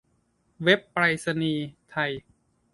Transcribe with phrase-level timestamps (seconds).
[0.63, 2.11] เว็บไปรษณีย์ไทย